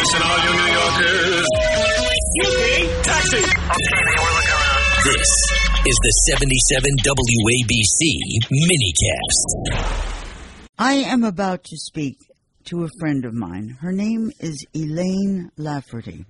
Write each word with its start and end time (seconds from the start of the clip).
Listen, 0.00 0.22
all 0.22 0.38
you 0.38 0.52
New 0.56 0.72
Yorkers. 0.72 1.46
Yippee! 2.40 3.02
Taxi! 3.02 3.36
This 5.04 5.30
is 5.84 5.96
the 6.00 6.12
77 6.30 6.96
WABC 7.04 8.00
minicast. 8.50 9.48
I 10.78 10.94
am 10.94 11.22
about 11.22 11.64
to 11.64 11.76
speak 11.76 12.16
to 12.64 12.84
a 12.84 12.88
friend 12.98 13.26
of 13.26 13.34
mine. 13.34 13.76
Her 13.82 13.92
name 13.92 14.32
is 14.40 14.64
Elaine 14.74 15.50
Lafferty. 15.58 16.24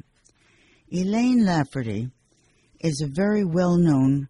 Elaine 0.93 1.47
Lafferty 1.47 2.11
is 2.81 3.01
a 3.01 3.07
very 3.07 3.45
well 3.45 3.77
known 3.77 4.29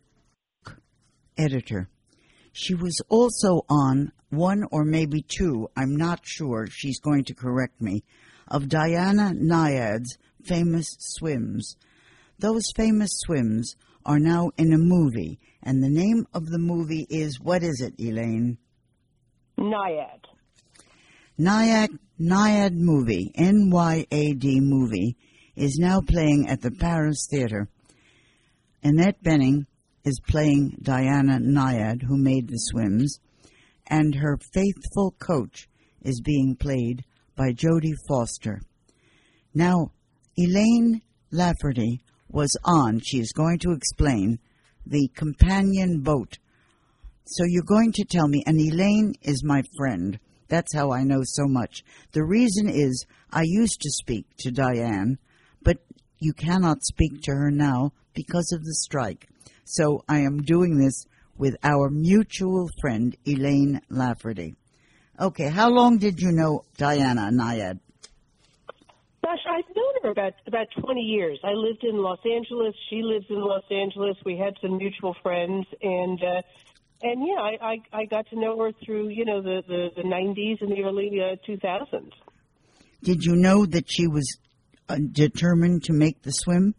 editor. 1.38 1.88
She 2.52 2.74
was 2.74 3.00
also 3.08 3.62
on 3.70 4.12
one 4.28 4.64
or 4.70 4.84
maybe 4.84 5.22
two, 5.26 5.70
I'm 5.74 5.96
not 5.96 6.20
sure, 6.24 6.66
she's 6.70 7.00
going 7.00 7.24
to 7.24 7.34
correct 7.34 7.80
me, 7.80 8.04
of 8.50 8.68
Diana 8.68 9.32
Nyad's 9.34 10.18
famous 10.44 10.96
swims. 10.98 11.76
Those 12.38 12.64
famous 12.74 13.10
swims 13.24 13.76
are 14.04 14.18
now 14.18 14.50
in 14.56 14.72
a 14.72 14.78
movie, 14.78 15.38
and 15.62 15.82
the 15.82 15.90
name 15.90 16.26
of 16.32 16.46
the 16.46 16.58
movie 16.58 17.06
is 17.10 17.38
what 17.40 17.62
is 17.62 17.80
it, 17.80 17.94
Elaine? 17.98 18.58
Nyad. 19.58 20.24
Nyad 21.38 21.98
Nyad 22.20 22.74
movie, 22.74 23.32
N 23.34 23.70
Y 23.70 24.06
A 24.10 24.32
D 24.34 24.60
movie, 24.60 25.16
is 25.56 25.78
now 25.78 26.00
playing 26.00 26.48
at 26.48 26.60
the 26.60 26.70
Paris 26.70 27.26
Theatre. 27.30 27.68
Annette 28.82 29.22
Bening 29.22 29.66
is 30.04 30.20
playing 30.28 30.78
Diana 30.82 31.38
Nyad, 31.38 32.02
who 32.02 32.16
made 32.16 32.48
the 32.48 32.58
swims, 32.58 33.20
and 33.86 34.14
her 34.14 34.38
faithful 34.52 35.14
coach 35.18 35.68
is 36.02 36.20
being 36.22 36.56
played 36.56 37.04
by 37.40 37.54
Jodie 37.54 37.96
Foster. 38.06 38.60
Now, 39.54 39.92
Elaine 40.36 41.00
Lafferty 41.32 42.02
was 42.28 42.54
on, 42.66 43.00
she 43.02 43.16
is 43.16 43.32
going 43.32 43.58
to 43.60 43.72
explain, 43.72 44.38
the 44.84 45.08
companion 45.14 46.02
boat. 46.02 46.36
So 47.24 47.44
you're 47.46 47.62
going 47.62 47.92
to 47.92 48.04
tell 48.04 48.28
me, 48.28 48.42
and 48.46 48.60
Elaine 48.60 49.14
is 49.22 49.42
my 49.42 49.62
friend. 49.78 50.20
That's 50.48 50.74
how 50.74 50.92
I 50.92 51.02
know 51.02 51.22
so 51.24 51.46
much. 51.46 51.82
The 52.12 52.26
reason 52.26 52.68
is 52.68 53.06
I 53.32 53.44
used 53.46 53.80
to 53.80 53.90
speak 53.90 54.26
to 54.40 54.50
Diane, 54.50 55.16
but 55.62 55.78
you 56.18 56.34
cannot 56.34 56.82
speak 56.82 57.22
to 57.22 57.32
her 57.32 57.50
now 57.50 57.92
because 58.12 58.52
of 58.52 58.62
the 58.64 58.74
strike. 58.82 59.26
So 59.64 60.04
I 60.06 60.18
am 60.18 60.42
doing 60.42 60.76
this 60.76 61.06
with 61.38 61.56
our 61.62 61.88
mutual 61.88 62.68
friend, 62.82 63.16
Elaine 63.26 63.80
Lafferty. 63.88 64.56
Okay, 65.20 65.50
how 65.50 65.68
long 65.68 65.98
did 65.98 66.18
you 66.18 66.32
know 66.32 66.64
Diana 66.78 67.30
Nyad? 67.30 67.78
Gosh, 69.22 69.38
I've 69.46 69.76
known 69.76 69.92
her 70.02 70.10
about 70.10 70.32
about 70.46 70.68
20 70.82 71.00
years. 71.02 71.38
I 71.44 71.52
lived 71.52 71.84
in 71.84 71.98
Los 71.98 72.20
Angeles. 72.24 72.74
She 72.88 73.02
lives 73.02 73.26
in 73.28 73.38
Los 73.38 73.64
Angeles. 73.70 74.16
We 74.24 74.38
had 74.38 74.54
some 74.62 74.78
mutual 74.78 75.14
friends, 75.22 75.66
and 75.82 76.18
uh, 76.24 76.40
and 77.02 77.26
yeah, 77.26 77.38
I, 77.38 77.58
I 77.60 78.00
I 78.00 78.04
got 78.06 78.30
to 78.30 78.40
know 78.40 78.58
her 78.60 78.72
through 78.84 79.08
you 79.08 79.26
know 79.26 79.42
the 79.42 79.62
the, 79.68 79.90
the 79.94 80.08
90s 80.08 80.62
and 80.62 80.72
the 80.72 80.82
early 80.84 81.10
uh, 81.20 81.36
2000s. 81.46 82.12
Did 83.02 83.22
you 83.22 83.36
know 83.36 83.66
that 83.66 83.90
she 83.90 84.06
was 84.06 84.38
uh, 84.88 84.96
determined 85.12 85.84
to 85.84 85.92
make 85.92 86.22
the 86.22 86.32
swim? 86.32 86.74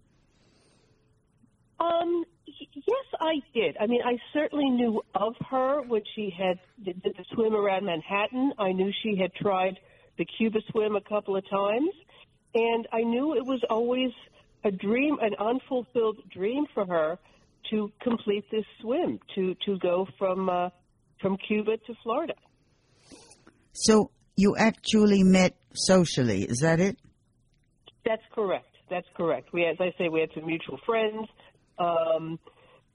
Um, 1.79 2.25
y- 2.47 2.67
yes, 2.73 3.05
I 3.21 3.35
did. 3.53 3.77
I 3.79 3.85
mean, 3.85 4.01
I 4.03 4.17
certainly 4.33 4.69
knew 4.71 5.01
of 5.13 5.35
her 5.51 5.83
when 5.83 6.01
she 6.15 6.33
had 6.35 6.59
did, 6.83 7.01
the 7.03 7.23
swim 7.33 7.53
around 7.53 7.85
Manhattan. 7.85 8.51
I 8.57 8.71
knew 8.71 8.91
she 9.03 9.15
had 9.15 9.31
tried 9.35 9.77
the 10.17 10.25
Cuba 10.25 10.59
swim 10.71 10.95
a 10.95 11.01
couple 11.01 11.37
of 11.37 11.47
times, 11.47 11.91
and 12.55 12.87
I 12.91 13.01
knew 13.03 13.35
it 13.35 13.45
was 13.45 13.61
always 13.69 14.09
a 14.63 14.71
dream, 14.71 15.17
an 15.21 15.35
unfulfilled 15.39 16.17
dream 16.31 16.65
for 16.73 16.85
her 16.87 17.19
to 17.69 17.91
complete 18.01 18.43
this 18.51 18.65
swim, 18.81 19.19
to 19.35 19.55
to 19.65 19.77
go 19.77 20.07
from 20.17 20.49
uh, 20.49 20.69
from 21.21 21.37
Cuba 21.47 21.77
to 21.77 21.93
Florida. 22.01 22.33
So 23.73 24.09
you 24.35 24.55
actually 24.57 25.21
met 25.23 25.55
socially, 25.73 26.43
is 26.43 26.59
that 26.59 26.79
it? 26.79 26.97
That's 28.03 28.23
correct. 28.33 28.65
That's 28.89 29.07
correct. 29.15 29.53
We, 29.53 29.65
as 29.65 29.77
I 29.79 29.93
say, 29.97 30.09
we 30.09 30.21
had 30.21 30.29
some 30.33 30.47
mutual 30.47 30.79
friends. 30.85 31.27
Um, 31.77 32.39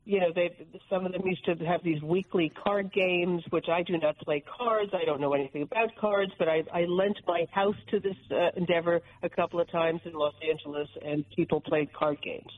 you 0.06 0.20
know, 0.20 0.28
they 0.32 0.56
some 0.88 1.04
of 1.04 1.12
them 1.12 1.26
used 1.26 1.44
to 1.46 1.56
have 1.66 1.82
these 1.82 2.00
weekly 2.00 2.50
card 2.50 2.92
games, 2.92 3.42
which 3.50 3.66
I 3.68 3.82
do 3.82 3.98
not 3.98 4.16
play 4.18 4.42
cards. 4.56 4.92
I 4.94 5.04
don't 5.04 5.20
know 5.20 5.34
anything 5.34 5.62
about 5.62 5.96
cards, 5.96 6.32
but 6.38 6.48
I, 6.48 6.62
I 6.72 6.84
lent 6.84 7.18
my 7.26 7.44
house 7.50 7.74
to 7.90 7.98
this 7.98 8.16
uh, 8.30 8.50
endeavor 8.56 9.00
a 9.24 9.28
couple 9.28 9.60
of 9.60 9.68
times 9.70 10.00
in 10.04 10.12
Los 10.12 10.34
Angeles, 10.48 10.88
and 11.04 11.24
people 11.34 11.60
played 11.60 11.92
card 11.92 12.18
games. 12.22 12.50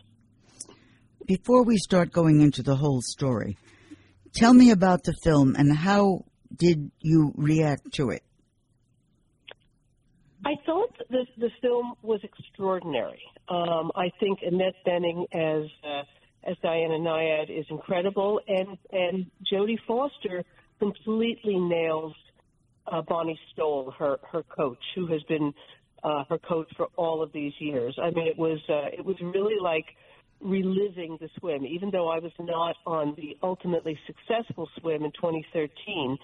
Before 1.26 1.64
we 1.64 1.78
start 1.78 2.12
going 2.12 2.42
into 2.42 2.62
the 2.62 2.76
whole 2.76 3.00
story, 3.00 3.56
tell 4.34 4.52
me 4.52 4.70
about 4.70 5.04
the 5.04 5.14
film 5.24 5.56
and 5.56 5.74
how 5.74 6.26
did 6.54 6.90
you 7.00 7.32
react 7.34 7.94
to 7.94 8.10
it? 8.10 8.22
I 10.44 10.54
thought 10.66 10.94
the 11.10 11.26
the 11.38 11.50
film 11.62 11.94
was 12.02 12.20
extraordinary. 12.22 13.22
Um, 13.48 13.90
I 13.96 14.10
think 14.20 14.40
Annette 14.42 14.76
Bening 14.86 15.24
as 15.32 15.68
uh, 15.82 16.02
as 16.44 16.56
Diana 16.62 16.94
Nyad 16.94 17.50
is 17.50 17.66
incredible, 17.70 18.40
and 18.46 18.78
and 18.92 19.26
Jodie 19.50 19.78
Foster 19.86 20.44
completely 20.78 21.56
nails 21.56 22.14
uh, 22.86 23.02
Bonnie 23.02 23.38
Stoll, 23.52 23.92
her 23.98 24.18
her 24.30 24.42
coach, 24.42 24.82
who 24.94 25.06
has 25.08 25.22
been 25.24 25.52
uh, 26.02 26.24
her 26.28 26.38
coach 26.38 26.68
for 26.76 26.88
all 26.96 27.22
of 27.22 27.32
these 27.32 27.52
years. 27.58 27.98
I 28.00 28.10
mean, 28.10 28.26
it 28.26 28.38
was 28.38 28.60
uh, 28.68 28.88
it 28.92 29.04
was 29.04 29.16
really 29.20 29.60
like 29.60 29.86
reliving 30.40 31.18
the 31.20 31.28
swim. 31.38 31.66
Even 31.66 31.90
though 31.90 32.08
I 32.08 32.18
was 32.20 32.32
not 32.38 32.76
on 32.86 33.14
the 33.16 33.36
ultimately 33.42 33.98
successful 34.06 34.68
swim 34.78 35.04
in 35.04 35.12
2013, 35.12 36.18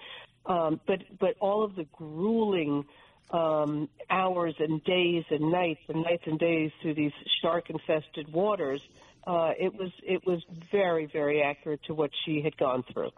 um, 0.45 0.79
but 0.87 0.99
but 1.19 1.35
all 1.39 1.63
of 1.63 1.75
the 1.75 1.85
grueling 1.93 2.85
um, 3.31 3.89
hours 4.09 4.55
and 4.59 4.83
days 4.83 5.23
and 5.29 5.51
nights 5.51 5.81
and 5.89 6.03
nights 6.03 6.23
and 6.25 6.39
days 6.39 6.71
through 6.81 6.93
these 6.93 7.13
shark 7.41 7.69
infested 7.69 8.31
waters. 8.31 8.81
Uh, 9.27 9.51
it 9.59 9.73
was 9.73 9.91
it 10.03 10.21
was 10.25 10.43
very 10.71 11.07
very 11.11 11.41
accurate 11.41 11.81
to 11.87 11.93
what 11.93 12.11
she 12.25 12.41
had 12.43 12.55
gone 12.57 12.83
through. 12.93 13.09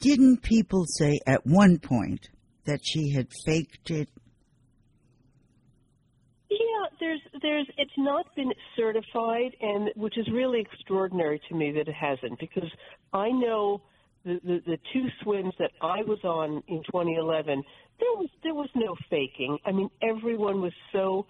Didn't 0.00 0.42
people 0.42 0.84
say 0.86 1.20
at 1.26 1.46
one 1.46 1.78
point 1.78 2.28
that 2.64 2.80
she 2.82 3.10
had 3.10 3.28
faked 3.44 3.90
it? 3.90 4.08
Yeah, 6.50 6.58
there's 7.00 7.20
there's 7.40 7.66
it's 7.78 7.98
not 7.98 8.26
been 8.36 8.52
certified, 8.76 9.56
and 9.60 9.90
which 9.96 10.18
is 10.18 10.28
really 10.32 10.60
extraordinary 10.60 11.40
to 11.48 11.54
me 11.54 11.72
that 11.72 11.88
it 11.88 11.94
hasn't 11.94 12.38
because 12.38 12.70
I 13.12 13.30
know 13.30 13.82
the, 14.24 14.40
the, 14.44 14.60
the 14.66 14.78
two 14.92 15.06
swims 15.22 15.54
that 15.58 15.70
I 15.80 16.02
was 16.02 16.18
on 16.24 16.62
in 16.68 16.82
2011, 16.84 17.62
there 17.98 18.08
was 18.16 18.28
there 18.42 18.54
was 18.54 18.68
no 18.74 18.96
faking. 19.10 19.58
I 19.64 19.72
mean, 19.72 19.88
everyone 20.02 20.60
was 20.60 20.72
so 20.92 21.26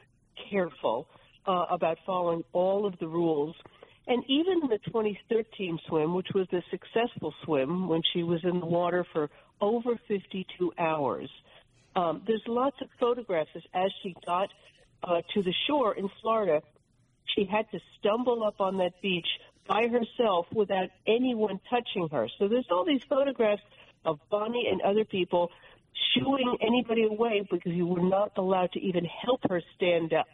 careful 0.51 1.09
uh, 1.47 1.67
about 1.71 1.99
following 2.07 2.45
all 2.53 2.87
of 2.87 2.99
the 2.99 3.07
rules. 3.07 3.55
And 4.07 4.25
even 4.29 4.61
the 4.69 4.79
2013 4.87 5.79
swim, 5.89 6.15
which 6.15 6.29
was 6.35 6.47
the 6.51 6.63
successful 6.71 7.33
swim 7.45 7.89
when 7.89 8.03
she 8.13 8.23
was 8.23 8.41
in 8.45 8.61
the 8.61 8.67
water 8.67 9.07
for 9.13 9.31
over 9.61 9.93
52 10.09 10.73
hours, 10.77 11.31
um, 11.95 12.23
there's 12.27 12.43
lots 12.47 12.77
of 12.81 12.89
photographs 12.99 13.51
as, 13.55 13.63
as 13.75 13.91
she 14.03 14.17
got 14.27 14.49
uh, 15.05 15.21
to 15.35 15.43
the 15.43 15.55
shore 15.67 15.95
in 15.95 16.09
Florida. 16.21 16.63
She 17.37 17.45
had 17.45 17.71
to 17.71 17.81
stumble 17.99 18.43
up 18.43 18.61
on 18.61 18.79
that 18.79 19.01
beach 19.03 19.27
by 19.69 19.87
herself 19.87 20.47
without 20.53 20.89
anyone 21.07 21.61
touching 21.71 22.09
her. 22.11 22.29
So 22.39 22.49
there's 22.49 22.67
all 22.71 22.85
these 22.85 23.05
photographs 23.09 23.63
of 24.05 24.19
Bonnie 24.31 24.69
and 24.71 24.81
other 24.83 25.05
people 25.05 25.51
shooing 26.15 26.57
anybody 26.61 27.05
away 27.05 27.47
because 27.49 27.73
you 27.73 27.87
were 27.87 28.03
not 28.03 28.33
allowed 28.37 28.73
to 28.73 28.81
even 28.81 29.05
help 29.05 29.41
her 29.49 29.63
stand 29.77 30.13
up 30.13 30.27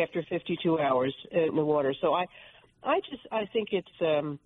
after 0.00 0.24
52 0.28 0.78
hours 0.78 1.14
in 1.30 1.54
the 1.54 1.64
water. 1.64 1.94
So 2.00 2.14
I, 2.14 2.26
I 2.82 3.00
just 3.10 3.22
I 3.30 3.46
think 3.52 3.68
it's 3.72 3.88
um, 4.00 4.38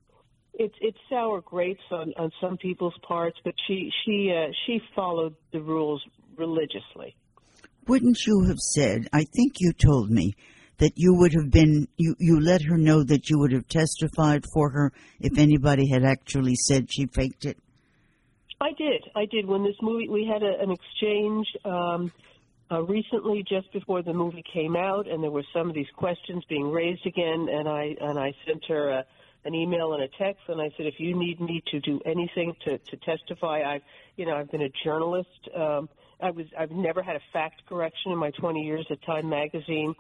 it's 0.55 0.75
it's 0.81 0.99
sour 1.09 1.41
grapes 1.41 1.81
on 1.91 2.13
on 2.19 2.31
some 2.41 2.57
people's 2.57 2.97
parts, 3.07 3.39
but 3.45 3.55
she 3.67 3.91
she 4.05 4.33
uh, 4.35 4.51
she 4.67 4.81
followed 4.95 5.35
the 5.53 5.61
rules 5.61 6.03
religiously. 6.37 7.15
Wouldn't 7.87 8.19
you 8.27 8.45
have 8.49 8.59
said, 8.59 9.09
I 9.13 9.25
think 9.25 9.55
you 9.61 9.73
told 9.73 10.11
me, 10.11 10.35
that 10.79 10.93
you 10.97 11.15
would 11.15 11.33
have 11.33 11.51
been, 11.51 11.89
you, 11.97 12.15
you 12.19 12.41
let 12.41 12.63
her 12.63 12.77
know 12.77 13.03
that 13.03 13.31
you 13.31 13.39
would 13.39 13.53
have 13.53 13.67
testified 13.69 14.45
for 14.53 14.71
her 14.71 14.93
if 15.21 15.39
anybody 15.39 15.89
had 15.89 16.05
actually 16.05 16.55
said 16.55 16.89
she 16.91 17.07
faked 17.07 17.45
it? 17.45 17.57
I 18.61 18.71
did. 18.77 19.03
I 19.15 19.27
did. 19.27 19.47
When 19.47 19.65
this 19.65 19.77
movie, 19.83 20.09
we 20.09 20.29
had 20.31 20.43
a, 20.43 20.61
an 20.61 20.71
exchange 20.71 21.47
um, 21.65 22.13
uh, 22.71 22.83
recently, 22.83 23.45
just 23.49 23.73
before 23.73 24.03
the 24.03 24.13
movie 24.13 24.45
came 24.53 24.75
out, 24.75 25.07
and 25.07 25.23
there 25.23 25.31
were 25.31 25.45
some 25.53 25.69
of 25.69 25.75
these 25.75 25.91
questions 25.97 26.45
being 26.49 26.71
raised 26.71 27.07
again, 27.07 27.49
and 27.51 27.69
I 27.69 27.95
and 28.01 28.19
I 28.19 28.35
sent 28.47 28.65
her 28.67 28.91
a, 28.91 29.05
an 29.45 29.55
email 29.55 29.93
and 29.93 30.03
a 30.03 30.09
text, 30.19 30.43
and 30.49 30.61
I 30.61 30.71
said, 30.77 30.87
if 30.87 30.99
you 30.99 31.17
need 31.17 31.41
me 31.41 31.63
to 31.71 31.81
do 31.81 32.01
anything 32.05 32.57
to, 32.65 32.79
to 32.79 32.97
testify, 32.97 33.63
I, 33.63 33.81
you 34.17 34.27
know, 34.27 34.35
I've 34.37 34.51
been 34.51 34.63
a 34.63 34.73
journalist. 34.83 35.29
Um, 35.55 35.89
I 36.21 36.31
was 36.31 36.47
I've 36.59 36.73
never 36.73 37.03
had 37.03 37.15
a 37.15 37.21
fact 37.33 37.63
correction 37.69 38.11
in 38.11 38.19
my 38.19 38.31
20 38.33 38.61
years 38.63 38.87
at 38.91 39.01
Time 39.05 39.29
Magazine. 39.29 39.95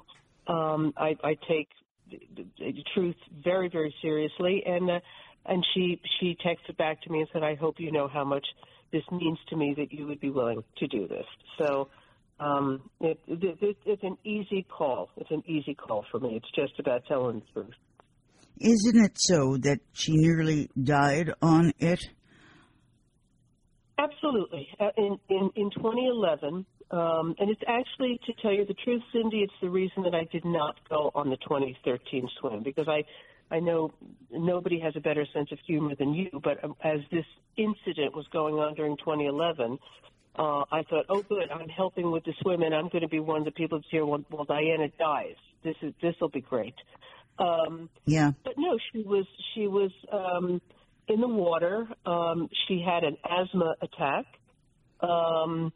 Um, 0.48 0.92
I, 0.96 1.16
I 1.22 1.36
take 1.48 1.68
the, 2.10 2.20
the, 2.34 2.46
the 2.58 2.84
truth 2.94 3.16
very 3.44 3.68
very 3.68 3.94
seriously, 4.02 4.64
and 4.66 4.90
uh, 4.90 5.00
and 5.44 5.64
she 5.72 6.00
she 6.18 6.36
texted 6.44 6.76
back 6.76 7.02
to 7.02 7.12
me 7.12 7.20
and 7.20 7.28
said, 7.32 7.44
"I 7.44 7.54
hope 7.54 7.78
you 7.78 7.92
know 7.92 8.08
how 8.08 8.24
much 8.24 8.46
this 8.92 9.02
means 9.12 9.38
to 9.50 9.56
me 9.56 9.74
that 9.76 9.92
you 9.92 10.06
would 10.08 10.20
be 10.20 10.30
willing 10.30 10.64
to 10.78 10.88
do 10.88 11.06
this." 11.06 11.26
So. 11.58 11.88
Um, 12.38 12.90
it, 13.00 13.18
it, 13.26 13.76
it's 13.86 14.02
an 14.02 14.18
easy 14.24 14.66
call. 14.68 15.10
It's 15.16 15.30
an 15.30 15.42
easy 15.46 15.74
call 15.74 16.04
for 16.10 16.20
me. 16.20 16.36
It's 16.36 16.50
just 16.54 16.78
about 16.78 17.04
telling 17.06 17.40
the 17.40 17.62
truth. 17.62 17.74
Isn't 18.58 19.04
it 19.04 19.12
so 19.16 19.56
that 19.58 19.80
she 19.92 20.12
nearly 20.16 20.70
died 20.82 21.32
on 21.42 21.72
it? 21.78 22.00
Absolutely. 23.98 24.68
Uh, 24.78 24.88
in, 24.96 25.18
in, 25.28 25.50
in 25.56 25.70
2011, 25.70 26.66
um, 26.90 27.34
and 27.38 27.50
it's 27.50 27.60
actually, 27.66 28.20
to 28.26 28.32
tell 28.40 28.52
you 28.52 28.64
the 28.64 28.74
truth, 28.74 29.02
Cindy, 29.12 29.38
it's 29.38 29.52
the 29.60 29.70
reason 29.70 30.02
that 30.04 30.14
I 30.14 30.24
did 30.30 30.44
not 30.44 30.76
go 30.88 31.10
on 31.14 31.30
the 31.30 31.36
2013 31.36 32.28
swim 32.40 32.62
because 32.62 32.86
I, 32.88 33.02
I 33.54 33.60
know 33.60 33.92
nobody 34.30 34.78
has 34.80 34.94
a 34.96 35.00
better 35.00 35.26
sense 35.32 35.50
of 35.52 35.58
humor 35.66 35.94
than 35.98 36.14
you, 36.14 36.28
but 36.44 36.62
um, 36.62 36.76
as 36.84 37.00
this 37.10 37.24
incident 37.56 38.14
was 38.14 38.26
going 38.32 38.56
on 38.56 38.74
during 38.74 38.96
2011, 38.98 39.78
uh, 40.38 40.64
I 40.70 40.82
thought, 40.88 41.06
oh, 41.08 41.22
good, 41.22 41.50
I'm 41.50 41.68
helping 41.68 42.10
with 42.10 42.24
the 42.24 42.32
swim, 42.42 42.62
and 42.62 42.74
I'm 42.74 42.88
going 42.88 43.02
to 43.02 43.08
be 43.08 43.20
one 43.20 43.38
of 43.38 43.44
the 43.44 43.52
people 43.52 43.78
that's 43.78 43.90
here 43.90 44.04
while, 44.04 44.24
while 44.30 44.44
Diana 44.44 44.88
dies. 44.98 45.36
This 45.64 45.76
is 45.82 45.94
this 46.02 46.14
will 46.20 46.28
be 46.28 46.40
great. 46.40 46.74
Um, 47.38 47.88
Yeah. 48.04 48.32
but 48.44 48.54
no, 48.56 48.78
she 48.92 49.02
was 49.02 49.26
she 49.54 49.66
was 49.66 49.90
um, 50.12 50.60
in 51.08 51.20
the 51.20 51.28
water. 51.28 51.88
Um, 52.04 52.48
she 52.66 52.84
had 52.86 53.04
an 53.04 53.16
asthma 53.24 53.74
attack, 53.82 54.26
um, 55.00 55.72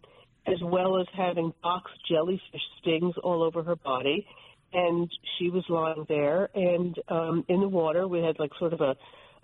as 0.46 0.60
well 0.62 1.00
as 1.00 1.06
having 1.16 1.52
box 1.62 1.90
jellyfish 2.08 2.62
stings 2.80 3.14
all 3.22 3.42
over 3.42 3.62
her 3.62 3.76
body. 3.76 4.26
And 4.72 5.10
she 5.36 5.50
was 5.50 5.64
lying 5.68 6.06
there, 6.08 6.48
and 6.54 6.96
um, 7.08 7.44
in 7.48 7.60
the 7.60 7.68
water, 7.68 8.06
we 8.06 8.20
had 8.20 8.38
like 8.38 8.52
sort 8.58 8.72
of 8.72 8.80
a, 8.80 8.94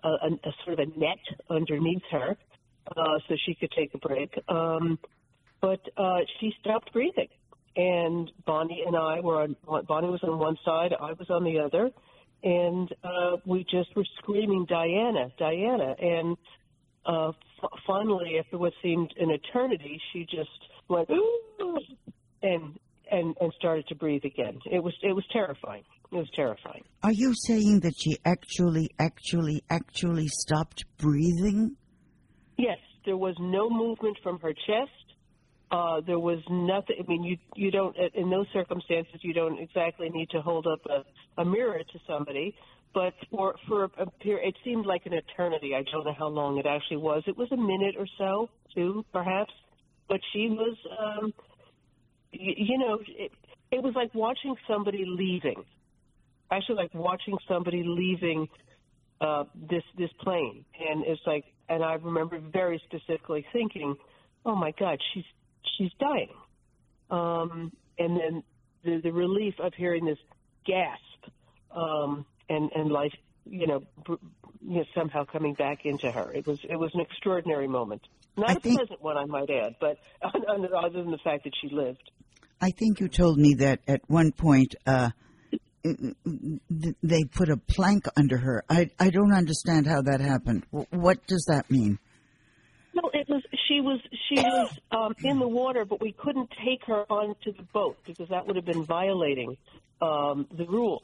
a, 0.05 0.09
a, 0.09 0.29
a 0.45 0.53
sort 0.65 0.79
of 0.79 0.89
a 0.89 0.99
net 0.99 1.19
underneath 1.51 2.03
her, 2.13 2.37
uh, 2.97 3.19
so 3.29 3.35
she 3.45 3.55
could 3.55 3.71
take 3.73 3.95
a 3.95 3.99
break. 3.99 4.39
Um, 4.49 4.99
but 5.61 5.81
uh, 5.97 6.19
she 6.41 6.53
stopped 6.61 6.93
breathing, 6.93 7.29
and 7.77 8.31
Bonnie 8.45 8.85
and 8.87 8.97
I 8.97 9.21
were 9.21 9.43
on. 9.43 9.57
Bonnie 9.89 10.09
was 10.09 10.21
on 10.23 10.39
one 10.39 10.57
side, 10.65 10.95
I 11.01 11.13
was 11.13 11.29
on 11.31 11.45
the 11.45 11.59
other, 11.59 11.91
and 12.43 12.93
uh, 13.03 13.37
we 13.45 13.65
just 13.65 13.95
were 13.97 14.07
screaming, 14.19 14.67
"Diana, 14.69 15.33
Diana!" 15.39 15.95
And 15.99 16.37
uh, 17.07 17.29
f- 17.29 17.71
finally, 17.87 18.39
after 18.39 18.59
what 18.59 18.73
seemed 18.83 19.13
an 19.19 19.31
eternity, 19.31 20.01
she 20.13 20.25
just 20.25 20.51
went 20.89 21.09
"Ooh," 21.11 21.79
and 22.43 22.79
and 23.11 23.35
and 23.41 23.53
started 23.59 23.87
to 23.89 23.95
breathe 23.95 24.25
again. 24.25 24.59
It 24.71 24.83
was 24.83 24.95
it 25.03 25.15
was 25.15 25.25
terrifying. 25.33 25.85
It 26.13 26.17
was 26.17 26.31
terrifying. 26.37 26.85
Are 27.03 27.13
you 27.13 27.35
saying 27.47 27.81
that 27.81 27.95
she 27.99 28.17
actually, 28.25 28.91
actually, 28.99 29.65
actually 29.69 30.29
stopped 30.29 30.85
breathing? 30.99 31.77
Yes, 32.57 32.79
there 33.05 33.17
was 33.17 33.35
no 33.39 33.69
movement 33.69 34.17
from 34.23 34.39
her 34.41 34.53
chest. 34.53 34.91
Uh, 35.71 36.01
there 36.07 36.19
was 36.19 36.39
nothing. 36.49 36.97
I 37.01 37.07
mean, 37.09 37.25
you 37.25 37.37
you 37.57 37.71
don't 37.71 37.97
in 38.15 38.31
those 38.31 38.47
circumstances 38.53 39.17
you 39.23 39.35
don't 39.35 39.59
exactly 39.59 40.09
need 40.11 40.31
to 40.31 40.41
hold 40.41 40.67
up 40.67 40.81
a, 40.87 41.41
a 41.43 41.45
mirror 41.45 41.79
to 41.79 41.99
somebody. 42.07 42.55
But 42.95 43.15
for 43.31 43.57
for 43.69 43.85
a 43.85 44.07
period, 44.23 44.49
it 44.49 44.55
seemed 44.65 44.87
like 44.87 45.07
an 45.07 45.13
eternity. 45.13 45.73
I 45.75 45.83
don't 45.91 46.05
know 46.05 46.15
how 46.17 46.29
long 46.29 46.59
it 46.59 46.67
actually 46.67 46.99
was. 46.99 47.25
It 47.27 47.37
was 47.37 47.49
a 47.53 47.57
minute 47.57 47.97
or 47.99 48.07
so, 48.17 48.49
two 48.75 49.05
perhaps. 49.13 49.53
But 50.09 50.21
she 50.33 50.49
was, 50.49 50.77
um, 51.01 51.35
you, 52.31 52.55
you 52.57 52.79
know, 52.79 53.01
it, 53.07 53.33
it 53.73 53.83
was 53.83 53.95
like 53.97 54.15
watching 54.15 54.55
somebody 54.69 55.05
leaving. 55.05 55.65
Actually, 56.51 56.77
like 56.77 56.95
watching 56.95 57.37
somebody 57.49 57.83
leaving 57.85 58.49
uh, 59.21 59.45
this 59.69 59.83
this 59.99 60.11
plane, 60.21 60.65
and 60.89 61.05
it's 61.05 61.21
like, 61.27 61.45
and 61.69 61.83
I 61.85 61.95
remember 61.95 62.39
very 62.39 62.81
specifically 62.87 63.45
thinking, 63.53 63.97
"Oh 64.45 64.55
my 64.55 64.73
God, 64.79 64.99
she's 65.13 65.25
she's 65.77 65.93
dying," 65.99 66.31
um, 67.11 67.73
and 67.99 68.17
then 68.19 68.43
the 68.85 69.01
the 69.03 69.13
relief 69.13 69.55
of 69.61 69.75
hearing 69.75 70.05
this 70.05 70.19
gasp, 70.67 71.33
um, 71.75 72.25
and 72.49 72.71
and 72.75 72.91
life, 72.91 73.13
you 73.45 73.67
know, 73.67 73.83
br- 74.05 74.15
you 74.63 74.79
know, 74.79 74.85
somehow 74.95 75.25
coming 75.25 75.55
back 75.55 75.85
into 75.85 76.11
her. 76.11 76.33
It 76.33 76.47
was 76.47 76.59
it 76.69 76.77
was 76.77 76.91
an 76.95 77.01
extraordinary 77.01 77.69
moment, 77.69 78.03
not 78.37 78.51
I 78.51 78.53
a 78.55 78.61
think- 78.61 78.79
pleasant 78.79 79.03
one, 79.03 79.17
I 79.17 79.25
might 79.27 79.51
add, 79.51 79.77
but 79.81 79.99
other 80.23 81.03
than 81.03 81.11
the 81.11 81.19
fact 81.23 81.45
that 81.45 81.53
she 81.61 81.69
lived. 81.75 82.11
I 82.61 82.71
think 82.71 83.01
you 83.01 83.09
told 83.09 83.39
me 83.39 83.55
that 83.55 83.81
at 83.87 84.01
one 84.09 84.33
point 84.33 84.75
uh, 84.87 85.11
they 87.03 87.25
put 87.25 87.49
a 87.49 87.57
plank 87.57 88.07
under 88.17 88.39
her. 88.39 88.65
I 88.69 88.91
I 88.99 89.11
don't 89.11 89.33
understand 89.33 89.87
how 89.87 90.03
that 90.03 90.21
happened. 90.21 90.65
What 90.91 91.27
does 91.27 91.45
that 91.49 91.71
mean? 91.71 91.99
No, 92.95 93.11
it 93.13 93.29
was 93.29 93.43
she 93.69 93.81
was 93.81 94.01
she 94.29 94.37
was 94.41 94.79
um, 94.91 95.15
in 95.23 95.39
the 95.39 95.49
water, 95.49 95.85
but 95.85 96.01
we 96.01 96.13
couldn't 96.13 96.51
take 96.65 96.85
her 96.87 97.05
onto 97.11 97.53
the 97.53 97.63
boat 97.75 97.97
because 98.07 98.29
that 98.31 98.47
would 98.47 98.57
have 98.57 98.65
been 98.65 98.85
violating 98.85 99.57
um, 100.01 100.47
the 100.57 100.67
rules. 100.67 101.03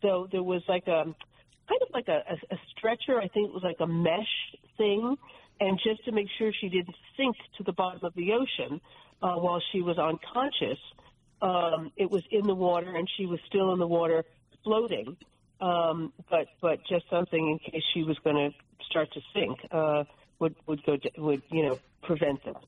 So 0.00 0.28
there 0.30 0.42
was 0.42 0.62
like 0.68 0.86
a 0.86 1.04
kind 1.04 1.82
of 1.82 1.88
like 1.92 2.08
a, 2.08 2.22
a, 2.30 2.54
a 2.54 2.58
stretcher. 2.76 3.18
I 3.18 3.28
think 3.28 3.48
it 3.48 3.54
was 3.54 3.64
like 3.64 3.80
a 3.80 3.86
mesh 3.86 4.34
thing, 4.76 5.16
and 5.60 5.80
just 5.82 6.04
to 6.04 6.12
make 6.12 6.28
sure 6.38 6.52
she 6.60 6.68
didn't 6.68 6.94
sink 7.16 7.36
to 7.58 7.64
the 7.64 7.72
bottom 7.72 8.04
of 8.04 8.14
the 8.14 8.32
ocean 8.32 8.80
uh, 9.22 9.34
while 9.36 9.60
she 9.72 9.80
was 9.80 9.98
unconscious, 9.98 10.78
um, 11.44 11.92
it 11.96 12.10
was 12.10 12.22
in 12.30 12.46
the 12.46 12.54
water, 12.54 12.96
and 12.96 13.08
she 13.16 13.26
was 13.26 13.38
still 13.46 13.72
in 13.72 13.78
the 13.78 13.86
water 13.86 14.24
floating. 14.62 15.16
Um, 15.60 16.12
but 16.30 16.46
but 16.60 16.80
just 16.88 17.04
something 17.10 17.48
in 17.48 17.58
case 17.58 17.82
she 17.92 18.02
was 18.02 18.18
going 18.24 18.36
to 18.36 18.50
start 18.90 19.12
to 19.12 19.20
sink 19.34 19.58
uh, 19.70 20.04
would 20.38 20.56
would 20.66 20.84
go 20.84 20.96
would 21.18 21.42
you 21.50 21.68
know 21.68 21.78
prevent 22.02 22.44
that. 22.44 22.64